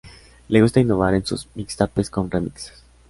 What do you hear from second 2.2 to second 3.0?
remixes.